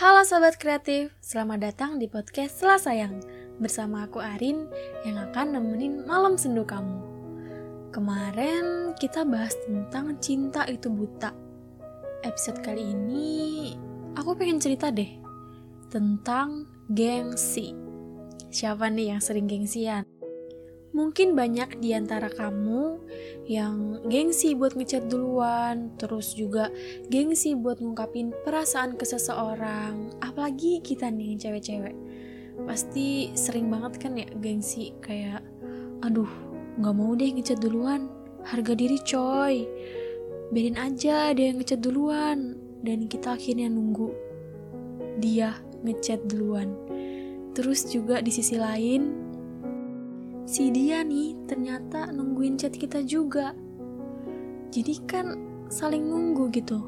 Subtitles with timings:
[0.00, 3.20] Halo Sobat Kreatif, selamat datang di podcast Selasayang
[3.60, 4.64] Bersama aku Arin
[5.04, 7.04] yang akan nemenin malam sendu kamu.
[7.92, 11.36] Kemarin kita bahas tentang cinta itu buta.
[12.24, 13.76] Episode kali ini
[14.16, 15.20] aku pengen cerita deh
[15.92, 17.76] Tentang gengsi.
[18.48, 20.08] Siapa nih yang sering gengsian?
[21.00, 23.00] Mungkin banyak di antara kamu
[23.48, 26.68] yang gengsi buat ngechat duluan, terus juga
[27.08, 31.96] gengsi buat ngungkapin perasaan ke seseorang, apalagi kita nih cewek-cewek.
[32.68, 35.40] Pasti sering banget kan ya gengsi kayak,
[36.04, 36.28] aduh
[36.76, 38.12] nggak mau deh ngechat duluan,
[38.44, 39.64] harga diri coy.
[40.52, 44.12] Biarin aja dia yang ngechat duluan, dan kita akhirnya nunggu
[45.16, 46.76] dia ngechat duluan.
[47.56, 49.29] Terus juga di sisi lain,
[50.46, 53.52] si dia nih ternyata nungguin chat kita juga.
[54.70, 55.26] Jadi kan
[55.70, 56.78] saling nunggu gitu.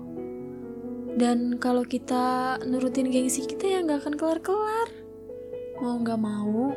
[1.12, 4.88] Dan kalau kita nurutin gengsi kita ya nggak akan kelar-kelar.
[5.82, 6.72] Mau nggak mau,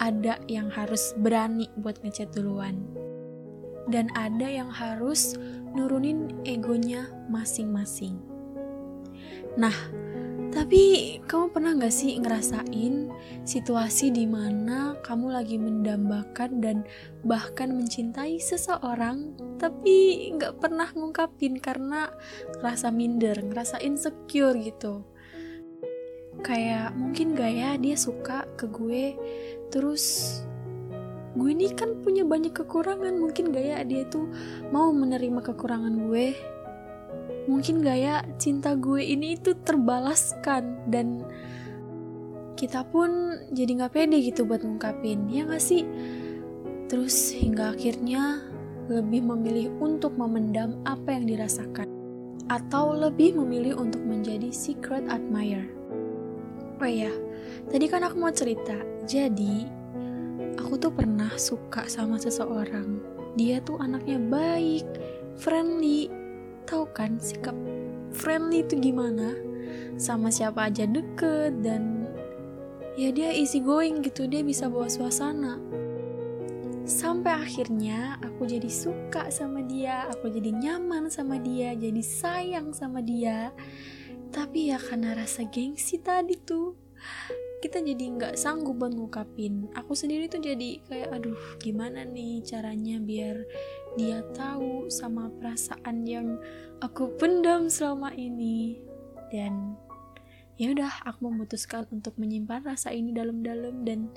[0.00, 2.80] ada yang harus berani buat ngechat duluan.
[3.86, 5.36] Dan ada yang harus
[5.76, 8.18] nurunin egonya masing-masing.
[9.58, 9.74] Nah,
[10.50, 13.06] tapi kamu pernah gak sih ngerasain
[13.46, 16.82] situasi di mana kamu lagi mendambakan dan
[17.22, 22.10] bahkan mencintai seseorang tapi gak pernah ngungkapin karena
[22.58, 25.06] ngerasa minder, ngerasa insecure gitu.
[26.42, 29.14] Kayak mungkin gak ya dia suka ke gue
[29.70, 30.38] terus
[31.38, 34.26] gue ini kan punya banyak kekurangan mungkin gak ya dia tuh
[34.74, 36.34] mau menerima kekurangan gue
[37.48, 41.24] mungkin gak ya cinta gue ini itu terbalaskan dan
[42.58, 45.86] kita pun jadi gak pede gitu buat ngungkapin ya gak sih?
[46.90, 48.44] Terus hingga akhirnya
[48.90, 51.86] lebih memilih untuk memendam apa yang dirasakan
[52.50, 55.70] atau lebih memilih untuk menjadi secret admirer.
[56.82, 57.14] Oh iya
[57.70, 58.74] tadi kan aku mau cerita.
[59.06, 59.64] Jadi
[60.58, 63.00] aku tuh pernah suka sama seseorang.
[63.38, 64.84] Dia tuh anaknya baik
[65.38, 66.10] friendly
[66.70, 67.58] tahu kan sikap
[68.14, 69.34] friendly itu gimana?
[69.98, 72.06] Sama siapa aja deket dan
[72.94, 75.58] ya dia easy going gitu dia bisa bawa suasana.
[76.86, 83.02] Sampai akhirnya aku jadi suka sama dia aku jadi nyaman sama dia jadi sayang sama
[83.02, 83.50] dia.
[84.30, 86.78] Tapi ya karena rasa gengsi tadi tuh
[87.60, 88.96] kita jadi nggak sanggup buat
[89.76, 93.44] aku sendiri tuh jadi kayak aduh gimana nih caranya biar
[93.98, 96.38] dia tahu sama perasaan yang
[96.78, 98.78] aku pendam selama ini.
[99.30, 99.74] Dan
[100.54, 104.10] ya udah aku memutuskan untuk menyimpan rasa ini dalam-dalam dan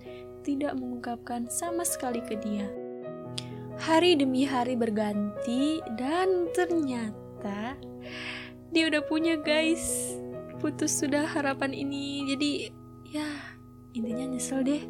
[0.46, 2.70] tidak mengungkapkan sama sekali ke dia.
[3.82, 7.74] Hari demi hari berganti dan ternyata
[8.70, 10.14] dia udah punya guys.
[10.62, 12.30] Putus sudah harapan ini.
[12.30, 12.52] Jadi
[13.10, 13.30] ya
[13.98, 14.84] intinya nyesel deh.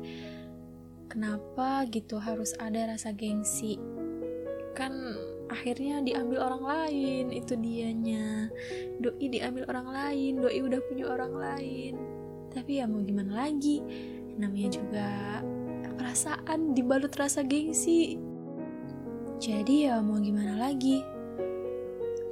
[1.07, 3.77] Kenapa gitu harus ada rasa gengsi
[4.73, 4.93] kan
[5.53, 8.49] akhirnya diambil orang lain itu dianya.
[8.99, 11.93] Doi diambil orang lain doi udah punya orang lain.
[12.49, 13.81] Tapi ya mau gimana lagi?
[14.37, 15.09] Namanya juga
[15.95, 18.17] perasaan dibalut rasa gengsi.
[19.37, 21.01] Jadi ya mau gimana lagi?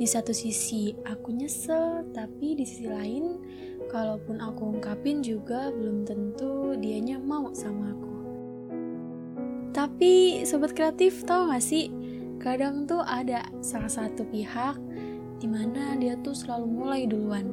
[0.01, 3.38] Di satu sisi aku nyesel tapi di sisi lain
[3.94, 8.13] kalaupun aku ungkapin juga belum tentu dianya mau sama aku.
[9.72, 12.00] Tapi sobat kreatif tahu gak sih
[12.41, 14.81] kadang tuh ada salah satu pihak
[15.38, 17.46] di mana dia tuh selalu mulai duluan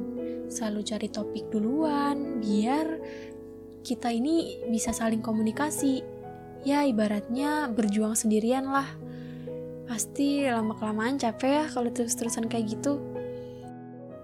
[0.49, 2.97] selalu cari topik duluan biar
[3.79, 6.03] kita ini bisa saling komunikasi.
[6.67, 8.87] Ya ibaratnya berjuang sendirian lah.
[9.87, 12.99] Pasti lama-kelamaan capek ya kalau terus-terusan kayak gitu.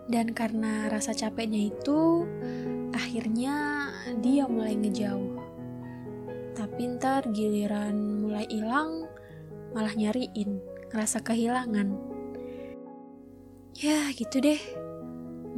[0.06, 2.28] Dan karena rasa capeknya itu
[2.94, 3.90] akhirnya
[4.22, 5.34] dia mulai ngejauh.
[6.54, 9.05] Tapi ntar giliran mulai hilang
[9.76, 10.64] malah nyariin,
[10.96, 11.92] ngerasa kehilangan.
[13.76, 14.62] Ya gitu deh,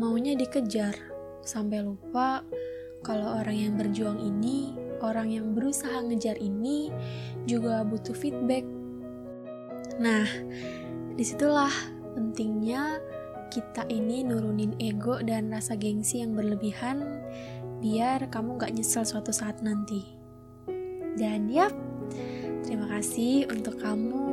[0.02, 0.98] maunya dikejar,
[1.46, 2.42] sampai lupa
[3.06, 4.74] kalau orang yang berjuang ini,
[5.06, 6.90] orang yang berusaha ngejar ini
[7.46, 8.66] juga butuh feedback.
[10.02, 10.26] Nah,
[11.14, 11.72] di situlah
[12.18, 12.98] pentingnya
[13.54, 17.06] kita ini nurunin ego dan rasa gengsi yang berlebihan
[17.78, 20.02] biar kamu gak nyesel suatu saat nanti.
[21.18, 21.74] Dan yap,
[22.68, 24.28] Terima kasih untuk kamu,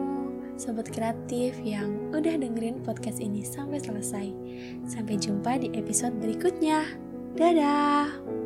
[0.59, 4.27] sobat kreatif yang udah dengerin podcast ini sampai selesai.
[4.91, 6.83] Sampai jumpa di episode berikutnya.
[7.39, 8.44] Dadah!